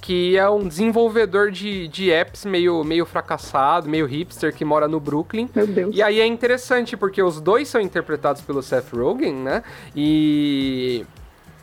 [0.00, 4.98] que é um desenvolvedor de, de apps meio, meio fracassado, meio hipster, que mora no
[4.98, 5.48] Brooklyn.
[5.54, 5.94] Meu Deus.
[5.94, 9.62] E aí é interessante, porque os dois são interpretados pelo Seth Rogen, né?
[9.94, 11.04] E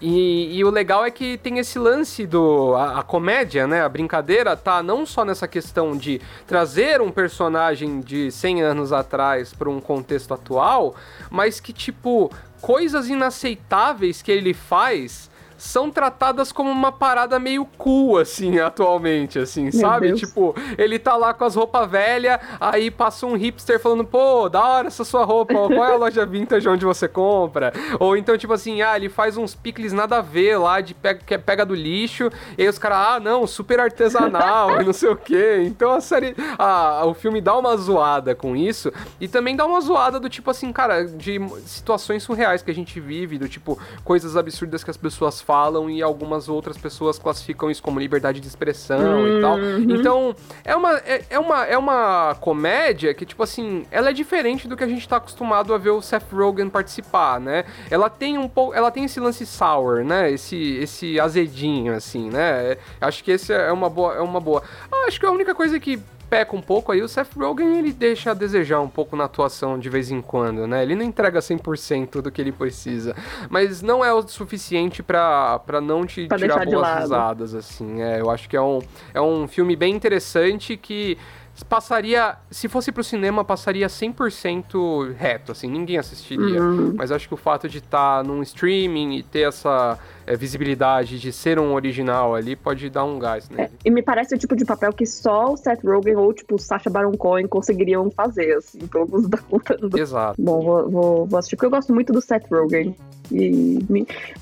[0.01, 2.75] e, e, o legal é que tem esse lance do.
[2.75, 3.81] A, a, comédia, né?
[3.81, 9.53] A brincadeira tá não só nessa questão de trazer um personagem de 100 anos atrás
[9.53, 10.95] para um contexto atual,
[11.31, 12.31] mas que, tipo,
[12.61, 19.63] coisas inaceitáveis que ele faz são tratadas como uma parada meio cool, assim, atualmente, assim,
[19.63, 20.07] Meu sabe?
[20.07, 20.19] Deus.
[20.19, 24.63] Tipo, ele tá lá com as roupas velhas, aí passa um hipster falando, pô, da
[24.63, 27.73] hora essa sua roupa, qual é a loja vintage onde você compra?
[27.99, 31.19] Ou então, tipo assim, ah, ele faz uns picles nada a ver lá, de pega,
[31.25, 35.09] que pega do lixo, e aí os caras, ah, não, super artesanal, e não sei
[35.09, 35.63] o quê.
[35.65, 39.81] Então a série, a, o filme dá uma zoada com isso, e também dá uma
[39.81, 44.37] zoada do tipo assim, cara, de situações surreais que a gente vive, do tipo, coisas
[44.37, 49.21] absurdas que as pessoas falam e algumas outras pessoas classificam isso como liberdade de expressão
[49.21, 49.37] uhum.
[49.37, 49.55] e tal.
[49.55, 49.95] Uhum.
[49.95, 54.67] Então, é uma, é, é, uma, é uma comédia que, tipo assim, ela é diferente
[54.67, 57.63] do que a gente tá acostumado a ver o Seth Rogen participar, né?
[57.89, 58.73] Ela tem um pouco.
[58.73, 60.29] Ela tem esse lance sour, né?
[60.29, 62.75] Esse, esse azedinho, assim, né?
[62.99, 64.15] Acho que esse é uma boa.
[64.15, 64.61] É uma boa.
[65.07, 65.97] Acho que a única coisa que
[66.29, 69.79] peca um pouco aí, o Seth Rogen ele deixa a desejar um pouco na atuação
[69.79, 70.83] de vez em quando, né?
[70.83, 73.15] Ele não entrega 100% do que ele precisa,
[73.49, 78.01] mas não é o suficiente para não te pra tirar boas risadas, assim.
[78.01, 78.79] É, eu acho que é um,
[79.13, 81.17] é um filme bem interessante que
[81.63, 86.61] passaria, se fosse pro cinema, passaria 100% reto, assim, ninguém assistiria.
[86.61, 86.93] Uhum.
[86.95, 91.19] Mas acho que o fato de estar tá num streaming e ter essa é, visibilidade
[91.19, 93.63] de ser um original ali pode dar um gás, né?
[93.63, 96.55] É, e me parece o tipo de papel que só o Seth Rogen ou, tipo,
[96.55, 99.97] o Sacha Baron Cohen conseguiriam fazer, assim, pelo que você tá contando.
[99.97, 100.41] Exato.
[100.41, 102.95] Bom, vou, vou, vou assistir, porque eu gosto muito do Seth Rogen.
[103.31, 103.79] E.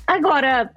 [0.06, 0.70] Agora,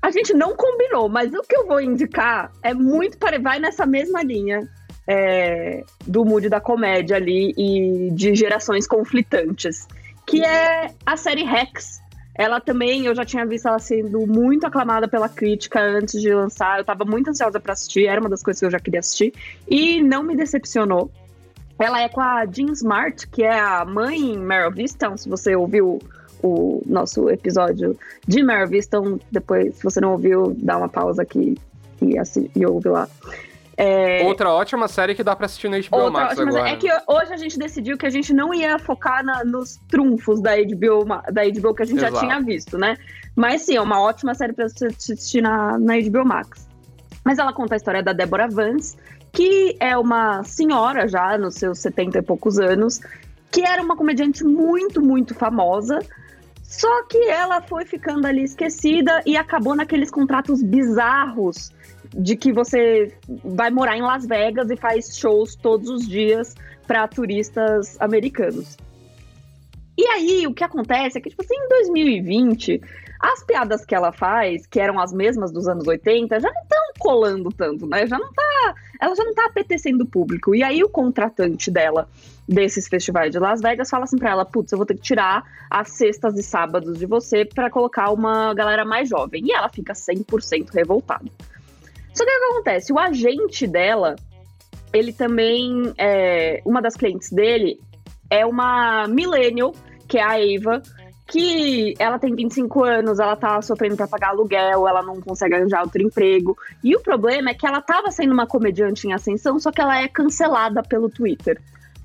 [0.00, 3.86] a gente não combinou, mas o que eu vou indicar é muito para vai nessa
[3.86, 4.68] mesma linha
[5.06, 9.86] é, do mood da comédia ali e de gerações conflitantes,
[10.26, 12.02] que é a série Rex.
[12.36, 16.78] Ela também, eu já tinha visto ela sendo muito aclamada pela crítica antes de lançar.
[16.78, 19.32] Eu tava muito ansiosa para assistir, era uma das coisas que eu já queria assistir.
[19.68, 21.12] E não me decepcionou.
[21.78, 25.16] Ela é com a Jean Smart, que é a mãe Meryl Viston.
[25.16, 26.00] Se você ouviu
[26.42, 31.56] o nosso episódio de Meryl Viston, depois, se você não ouviu, dá uma pausa aqui
[32.02, 32.16] e,
[32.56, 33.08] e ouve lá.
[33.76, 34.22] É...
[34.24, 36.50] Outra ótima série que dá pra assistir no HBO Outra Max ótima...
[36.50, 36.68] agora.
[36.70, 40.40] É que hoje a gente decidiu que a gente não ia focar na, nos trunfos
[40.40, 42.14] da HBO, da HBO que a gente Exato.
[42.14, 42.96] já tinha visto, né?
[43.34, 46.68] Mas sim, é uma ótima série pra assistir na, na HBO Max.
[47.24, 48.96] Mas ela conta a história da Deborah Vance,
[49.32, 53.00] que é uma senhora já nos seus 70 e poucos anos,
[53.50, 55.98] que era uma comediante muito, muito famosa.
[56.62, 61.72] Só que ela foi ficando ali esquecida e acabou naqueles contratos bizarros
[62.16, 63.12] de que você
[63.44, 66.54] vai morar em Las Vegas e faz shows todos os dias
[66.86, 68.76] para turistas americanos.
[69.96, 72.80] E aí, o que acontece é que, tipo assim, em 2020,
[73.20, 76.82] as piadas que ela faz, que eram as mesmas dos anos 80, já não estão
[76.98, 78.06] colando tanto, né?
[78.06, 78.74] Já não tá.
[79.00, 80.54] Ela já não tá apetecendo o público.
[80.54, 82.08] E aí o contratante dela
[82.46, 85.44] desses festivais de Las Vegas fala assim pra ela: putz, eu vou ter que tirar
[85.70, 89.44] as sextas e sábados de você para colocar uma galera mais jovem.
[89.46, 91.30] E ela fica 100% revoltada.
[92.14, 92.92] Só que o que acontece?
[92.92, 94.16] O agente dela,
[94.92, 95.92] ele também.
[95.98, 97.78] É, uma das clientes dele
[98.30, 99.74] é uma millennial,
[100.08, 100.82] que é a Eva
[101.26, 105.82] que ela tem 25 anos, ela tá sofrendo para pagar aluguel, ela não consegue arranjar
[105.82, 106.56] outro emprego.
[106.82, 110.00] E o problema é que ela tava sendo uma comediante em ascensão, só que ela
[110.00, 111.60] é cancelada pelo Twitter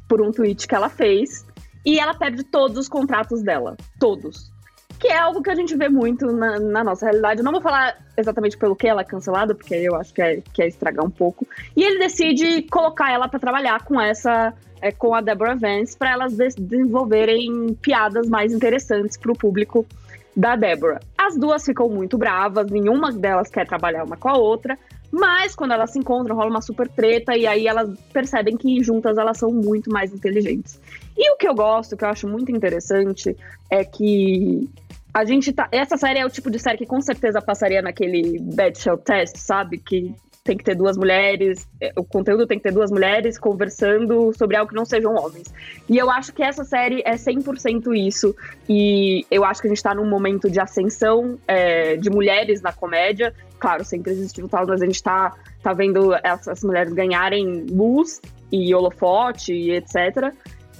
[0.08, 1.45] por um tweet que ela fez
[1.86, 4.52] e ela perde todos os contratos dela, todos.
[4.99, 7.39] Que é algo que a gente vê muito na, na nossa realidade.
[7.39, 10.41] Eu não vou falar exatamente pelo que ela é cancelada, porque eu acho que é,
[10.53, 11.47] que é estragar um pouco.
[11.75, 16.12] E ele decide colocar ela para trabalhar com essa é, com a Deborah Vance para
[16.12, 19.85] elas desenvolverem piadas mais interessantes para o público
[20.35, 20.99] da Deborah.
[21.17, 24.77] As duas ficam muito bravas, nenhuma delas quer trabalhar uma com a outra,
[25.12, 29.17] mas quando elas se encontram rola uma super treta e aí elas percebem que juntas
[29.17, 30.79] elas são muito mais inteligentes.
[31.17, 33.35] E o que eu gosto, que eu acho muito interessante,
[33.69, 34.69] é que
[35.13, 35.67] a gente tá.
[35.72, 39.38] Essa série é o tipo de série que com certeza passaria naquele Bad Shell Test,
[39.38, 39.78] sabe?
[39.78, 44.34] Que tem que ter duas mulheres, é, o conteúdo tem que ter duas mulheres conversando
[44.34, 45.54] sobre algo que não sejam homens.
[45.88, 48.36] E eu acho que essa série é 100% isso,
[48.67, 52.74] e eu acho que a gente tá num momento de ascensão é, de mulheres na
[52.74, 53.34] comédia.
[53.60, 58.19] Claro, sempre existiu tal, mas a gente tá, tá vendo essas mulheres ganharem luz
[58.52, 60.34] e holofote e etc.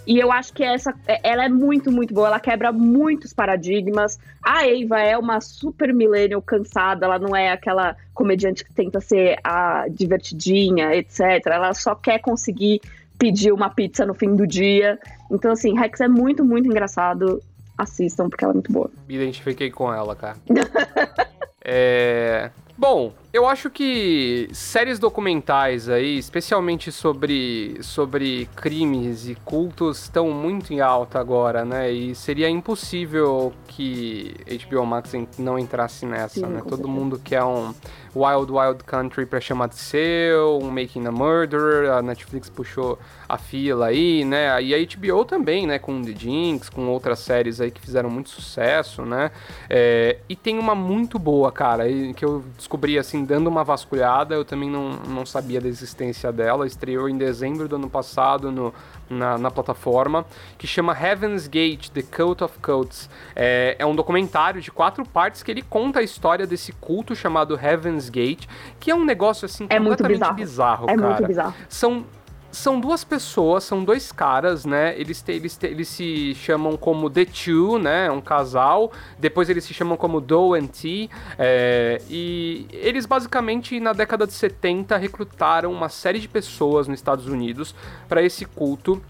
[0.10, 0.91] E eu acho que essa,
[1.22, 2.30] ela é muito, muito boa.
[2.30, 4.17] Ela quebra muitos paradigmas.
[4.43, 7.06] A Eva é uma super millennial cansada.
[7.06, 11.45] Ela não é aquela comediante que tenta ser a divertidinha, etc.
[11.45, 12.82] Ela só quer conseguir
[13.19, 14.98] pedir uma pizza no fim do dia.
[15.30, 17.39] Então, assim, Rex é muito, muito engraçado.
[17.78, 18.89] Assistam, porque ela é muito boa.
[19.08, 20.38] Me identifiquei com ela, cara.
[21.63, 22.50] é...
[22.76, 30.74] Bom, eu acho que séries documentais aí, especialmente sobre, sobre crimes e cultos, estão muito
[30.74, 31.92] em alta agora, né?
[31.92, 34.34] E seria impossível que
[34.68, 36.63] HBO Max não entrasse nessa, Sim, né?
[36.68, 37.74] Todo mundo quer um
[38.15, 43.38] Wild Wild Country pra chamar de seu, um Making a Murderer, a Netflix puxou a
[43.38, 44.62] fila aí, né?
[44.62, 45.78] E a HBO também, né?
[45.78, 49.30] Com The Jinx, com outras séries aí que fizeram muito sucesso, né?
[49.70, 51.84] É, e tem uma muito boa, cara,
[52.15, 56.32] que eu descobri assim assim, dando uma vasculhada, eu também não, não sabia da existência
[56.32, 56.65] dela.
[56.65, 58.73] Estreou em dezembro do ano passado no,
[59.10, 60.25] na, na plataforma,
[60.58, 63.10] que chama Heaven's Gate, The Cult of Cults.
[63.36, 67.60] É, é um documentário de quatro partes que ele conta a história desse culto chamado
[67.62, 68.47] Heaven's Gate,
[68.79, 70.36] que é um negócio assim é completamente bizarro.
[70.36, 71.08] bizarro, é cara.
[71.08, 71.53] Muito bizarro.
[71.67, 72.05] São
[72.51, 74.99] são duas pessoas, são dois caras, né?
[74.99, 78.09] Eles, te, eles, te, eles se chamam como The Two, né?
[78.09, 78.91] Um casal.
[79.17, 81.09] Depois eles se chamam como Doe and T.
[81.38, 87.27] É, e eles basicamente, na década de 70, recrutaram uma série de pessoas nos Estados
[87.27, 87.75] Unidos
[88.07, 89.01] para esse culto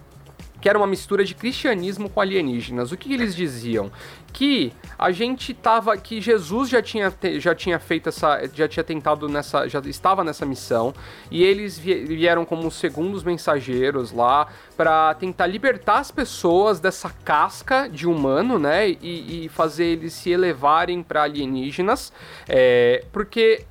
[0.62, 2.92] que era uma mistura de cristianismo com alienígenas.
[2.92, 3.92] O que, eles diziam?
[4.34, 9.28] Que a gente tava, que Jesus já tinha, já tinha feito essa, já tinha tentado
[9.28, 10.94] nessa, já estava nessa missão
[11.32, 18.08] e eles vieram como segundos mensageiros lá para tentar libertar as pessoas dessa casca de
[18.08, 22.14] humano, né, e, e fazer eles se elevarem para alienígenas,
[22.48, 23.66] é, porque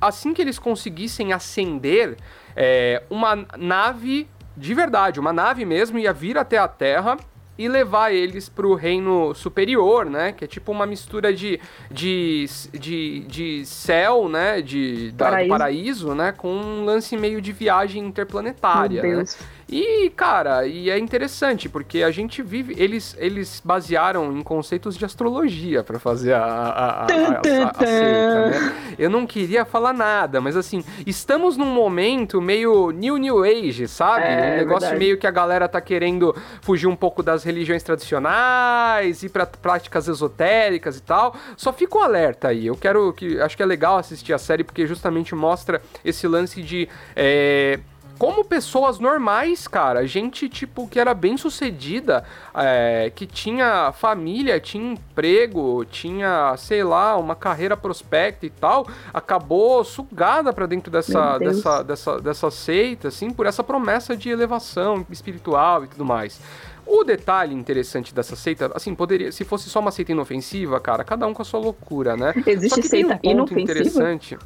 [0.00, 2.16] assim que eles conseguissem ascender
[2.56, 7.16] é, uma nave de verdade, uma nave mesmo ia vir até a Terra
[7.58, 10.32] e levar eles para o reino superior, né?
[10.32, 11.60] Que é tipo uma mistura de,
[11.90, 14.62] de, de, de céu, né?
[14.62, 15.48] De, paraíso.
[15.48, 16.32] Da, paraíso, né?
[16.32, 19.38] Com um lance meio de viagem interplanetária, Meu Deus.
[19.38, 19.46] Né?
[19.68, 22.74] E, cara, e é interessante, porque a gente vive.
[22.76, 28.74] Eles, eles basearam em conceitos de astrologia para fazer a, a, a, a, né?
[28.98, 34.24] Eu não queria falar nada, mas assim, estamos num momento meio New New Age, sabe?
[34.24, 34.98] É, um negócio verdade.
[34.98, 40.08] meio que a galera tá querendo fugir um pouco das religiões tradicionais, ir para práticas
[40.08, 41.34] esotéricas e tal.
[41.56, 42.66] Só fico alerta aí.
[42.66, 43.40] Eu quero que.
[43.40, 46.88] Acho que é legal assistir a série porque justamente mostra esse lance de.
[47.16, 47.78] É,
[48.22, 50.06] como pessoas normais, cara.
[50.06, 52.22] Gente, tipo, que era bem sucedida,
[52.54, 59.82] é, que tinha família, tinha emprego, tinha, sei lá, uma carreira prospecta e tal, acabou
[59.82, 65.82] sugada para dentro dessa, dessa, dessa, dessa seita, assim, por essa promessa de elevação espiritual
[65.82, 66.40] e tudo mais.
[66.86, 71.26] O detalhe interessante dessa seita, assim, poderia, se fosse só uma seita inofensiva, cara, cada
[71.26, 72.32] um com a sua loucura, né?
[72.46, 73.72] Existe seita um inofensiva?
[73.72, 74.38] interessante.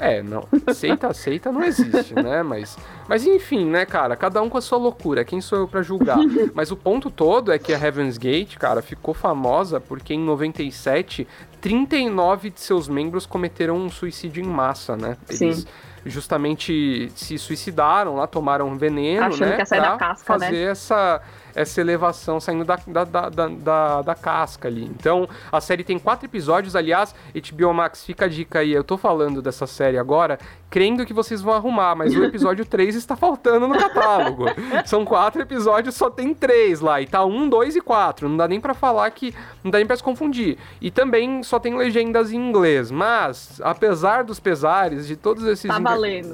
[0.00, 0.48] É, não.
[0.72, 2.42] Seita, seita não existe, né?
[2.42, 4.16] Mas, mas enfim, né, cara?
[4.16, 5.24] Cada um com a sua loucura.
[5.24, 6.18] Quem sou eu para julgar?
[6.54, 11.28] mas o ponto todo é que a Heaven's Gate, cara, ficou famosa porque em 97,
[11.60, 15.18] 39 de seus membros cometeram um suicídio em massa, né?
[15.28, 15.66] Eles Sim.
[16.06, 19.52] justamente se suicidaram lá, tomaram veneno, Achando né?
[19.56, 20.70] Que ia sair da casca, fazer né?
[20.70, 21.20] essa
[21.60, 24.84] essa elevação saindo da, da, da, da, da casca ali.
[24.84, 28.96] Então, a série tem quatro episódios, aliás, HBO Max, fica a dica aí, eu tô
[28.96, 33.66] falando dessa série agora, crendo que vocês vão arrumar, mas o episódio 3 está faltando
[33.66, 34.44] no catálogo.
[34.86, 38.46] São quatro episódios, só tem três lá, e tá um, dois e quatro, não dá
[38.48, 40.58] nem para falar que, não dá nem pra se confundir.
[40.80, 45.80] E também só tem legendas em inglês, mas, apesar dos pesares, de todos esses, tá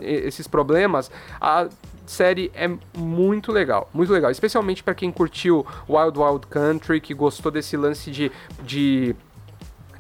[0.03, 1.11] esses problemas,
[1.41, 1.69] a
[2.11, 7.51] série é muito legal, muito legal, especialmente para quem curtiu Wild Wild Country, que gostou
[7.51, 8.31] desse lance de,
[8.63, 9.15] de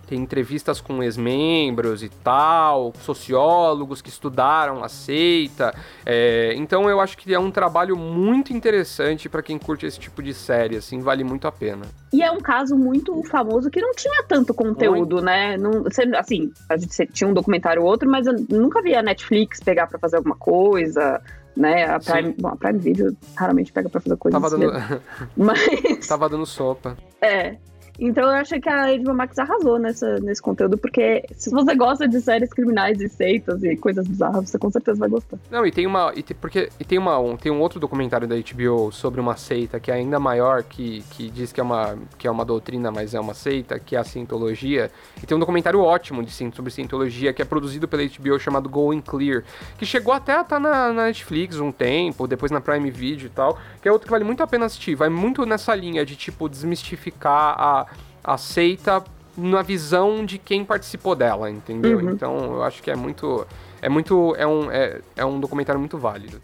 [0.06, 5.74] tem entrevistas com ex-membros e tal, sociólogos que estudaram a seita.
[6.04, 10.22] É, então eu acho que é um trabalho muito interessante para quem curte esse tipo
[10.22, 11.86] de série, assim, vale muito a pena.
[12.12, 15.24] E é um caso muito famoso que não tinha tanto conteúdo, muito.
[15.24, 15.56] né?
[15.56, 15.84] Não,
[16.16, 19.86] assim, a gente tinha um documentário ou outro, mas eu nunca vi a Netflix pegar
[19.86, 21.20] para fazer alguma coisa
[21.56, 21.84] né?
[21.84, 24.72] A Prime, bom, a Prime Video raramente pega pra fazer coisas Tava dando...
[25.36, 26.06] Mas...
[26.06, 26.96] Tava dando sopa.
[27.20, 27.56] É,
[27.98, 32.06] então eu achei que a HBO Max arrasou nessa, nesse conteúdo, porque se você gosta
[32.06, 35.38] de séries criminais e seitas e coisas bizarras, você com certeza vai gostar.
[35.50, 36.12] Não, e tem uma.
[36.14, 39.36] E te, porque, e tem, uma, um, tem um outro documentário da HBO sobre uma
[39.36, 42.90] seita que é ainda maior, que, que diz que é, uma, que é uma doutrina,
[42.90, 44.90] mas é uma seita, que é a Cientologia.
[45.22, 49.00] E tem um documentário ótimo de, sobre Cientologia, que é produzido pela HBO, chamado Going
[49.00, 49.42] Clear,
[49.78, 53.26] que chegou até a estar tá na, na Netflix um tempo, depois na Prime Video
[53.26, 54.94] e tal, que é outro que vale muito a pena assistir.
[54.94, 57.85] Vai muito nessa linha de, tipo, desmistificar a
[58.26, 59.04] aceita
[59.36, 61.98] na visão de quem participou dela, entendeu?
[61.98, 62.10] Uhum.
[62.10, 63.46] Então eu acho que é muito.
[63.80, 64.34] É muito.
[64.36, 66.40] É um, é, é um documentário muito válido.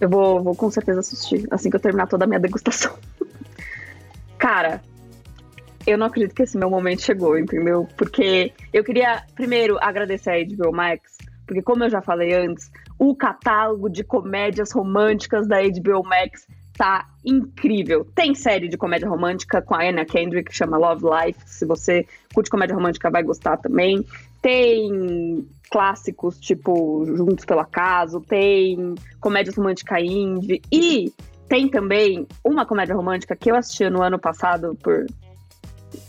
[0.00, 2.96] Eu vou, vou com certeza assistir assim que eu terminar toda a minha degustação.
[4.38, 4.82] Cara,
[5.86, 7.86] eu não acredito que esse meu momento chegou, entendeu?
[7.96, 13.14] Porque eu queria, primeiro, agradecer a HBO Max, porque como eu já falei antes, o
[13.14, 18.06] catálogo de comédias românticas da HBO Max tá incrível.
[18.14, 21.40] Tem série de comédia romântica com a Anna Kendrick que chama Love Life.
[21.46, 24.04] Se você curte comédia romântica, vai gostar também.
[24.40, 31.12] Tem clássicos tipo Juntos pelo Acaso, tem comédia romântica indie e
[31.48, 35.06] tem também uma comédia romântica que eu assisti no ano passado por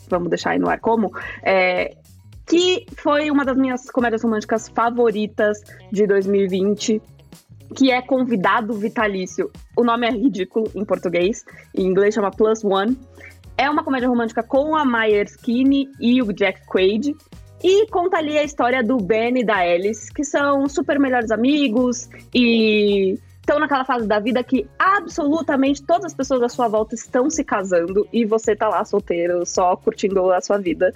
[0.09, 1.95] vamos deixar aí no ar como é,
[2.45, 7.01] que foi uma das minhas comédias românticas favoritas de 2020
[7.73, 9.51] que é convidado vitalício.
[9.75, 11.43] O nome é ridículo em português,
[11.75, 12.97] em inglês chama Plus One.
[13.57, 17.15] É uma comédia romântica com a Maya Erskine e o Jack Quaid.
[17.63, 22.09] E conta ali a história do Ben e da Alice, que são super melhores amigos
[22.33, 27.29] e estão naquela fase da vida que absolutamente todas as pessoas à sua volta estão
[27.29, 30.91] se casando e você tá lá solteiro, só curtindo a sua vida.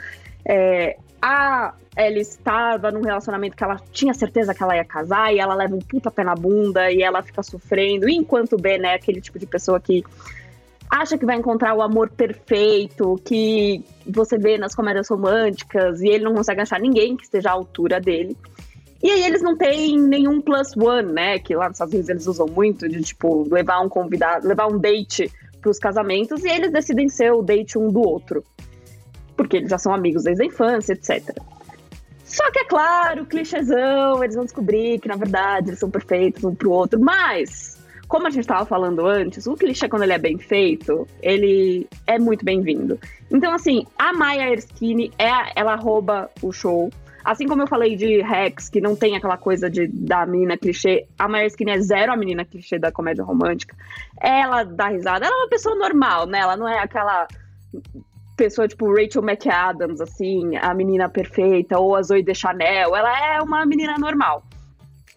[0.46, 5.40] É, a ela estava num relacionamento que ela tinha certeza que ela ia casar e
[5.40, 8.08] ela leva um puta pé na bunda e ela fica sofrendo.
[8.08, 10.04] Enquanto o Ben é aquele tipo de pessoa que
[10.90, 16.24] acha que vai encontrar o amor perfeito, que você vê nas comédias românticas e ele
[16.24, 18.38] não consegue achar ninguém que esteja à altura dele.
[19.02, 21.40] E aí eles não têm nenhum plus one, né?
[21.40, 24.78] Que lá nos Estados Unidos eles usam muito de tipo levar um convidado, levar um
[24.78, 28.44] date para os casamentos e eles decidem ser o date um do outro.
[29.38, 31.38] Porque eles já são amigos desde a infância, etc.
[32.28, 36.54] Só que é claro, clichêzão, eles vão descobrir que na verdade eles são perfeitos um
[36.54, 40.38] pro outro, mas como a gente estava falando antes, o clichê quando ele é bem
[40.38, 43.00] feito, ele é muito bem-vindo.
[43.32, 46.92] Então assim, a Maya Erskine é ela rouba o show.
[47.24, 51.06] Assim como eu falei de Rex, que não tem aquela coisa de da menina clichê,
[51.18, 53.76] a Maya Erskine é zero a menina clichê da comédia romântica.
[54.20, 56.40] Ela dá risada, ela é uma pessoa normal, né?
[56.40, 57.26] Ela não é aquela
[58.38, 63.42] pessoa tipo Rachel McAdams, assim, a menina perfeita, ou a Zoe de Chanel, ela é
[63.42, 64.44] uma menina normal.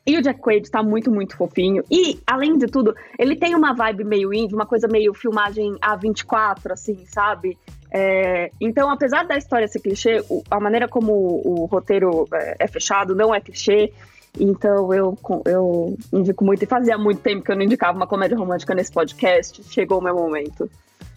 [0.07, 1.85] E o Jack Quaid tá muito, muito fofinho.
[1.91, 6.73] E, além de tudo, ele tem uma vibe meio indie, uma coisa meio filmagem A24,
[6.73, 7.57] assim, sabe?
[7.93, 12.67] É, então, apesar da história ser clichê, a maneira como o, o roteiro é, é
[12.67, 13.93] fechado não é clichê.
[14.39, 18.39] Então eu, eu indico muito, e fazia muito tempo que eu não indicava uma comédia
[18.39, 19.63] romântica nesse podcast.
[19.65, 20.71] Chegou o meu momento.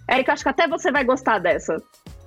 [0.07, 1.81] Érica, acho que até você vai gostar dessa.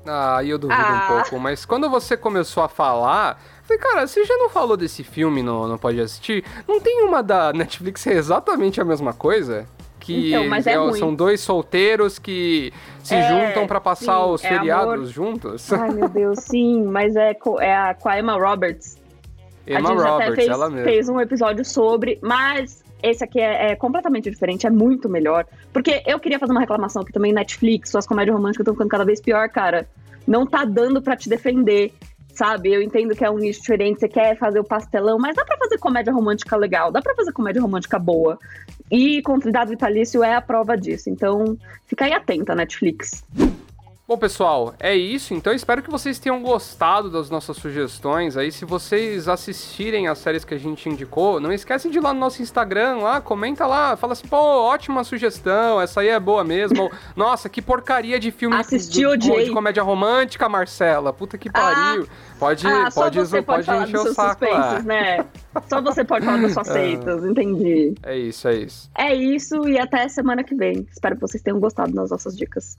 [0.06, 1.04] Ah, eu duvido ah.
[1.04, 5.02] um pouco, mas quando você começou a falar, falei, cara, você já não falou desse
[5.02, 6.44] filme no, no Pode Assistir?
[6.66, 9.66] Não tem uma da Netflix que é exatamente a mesma coisa?
[9.98, 12.72] Que então, é é, são dois solteiros que
[13.02, 15.06] se é, juntam para passar sim, os é feriados amor.
[15.06, 15.72] juntos.
[15.74, 18.96] Ai, meu Deus, sim, mas é, é a, com a Emma Roberts.
[19.66, 20.84] Emma a gente Roberts, até fez, ela mesma.
[20.84, 25.46] fez um episódio sobre, mas esse aqui é, é, completamente diferente, é muito melhor.
[25.72, 29.04] Porque eu queria fazer uma reclamação aqui também, Netflix, suas comédias românticas estão ficando cada
[29.04, 29.88] vez pior, cara.
[30.26, 31.92] Não tá dando para te defender,
[32.34, 32.72] sabe?
[32.72, 35.56] Eu entendo que é um nicho diferente, você quer fazer o pastelão, mas dá pra
[35.56, 38.38] fazer comédia romântica legal, dá pra fazer comédia romântica boa.
[38.90, 41.10] E Convidado Vitalício é a prova disso.
[41.10, 43.24] Então, fica aí atenta, Netflix.
[44.08, 45.34] Bom, pessoal, é isso.
[45.34, 48.36] Então, espero que vocês tenham gostado das nossas sugestões.
[48.36, 52.14] Aí, se vocês assistirem as séries que a gente indicou, não esquece de ir lá
[52.14, 56.44] no nosso Instagram, lá, comenta lá, fala assim, pô, ótima sugestão, essa aí é boa
[56.44, 56.88] mesmo.
[57.16, 61.12] Nossa, que porcaria de filme Assisti, de, de comédia romântica, Marcela.
[61.12, 62.04] Puta que pariu.
[62.04, 64.44] Ah, pode, ah, pode, pode, pode encher o saco
[64.84, 65.26] né?
[65.68, 67.92] Só você pode falar das suas seitas, entendi.
[68.04, 68.88] É isso, é isso.
[68.96, 70.86] É isso e até semana que vem.
[70.92, 72.78] Espero que vocês tenham gostado das nossas dicas.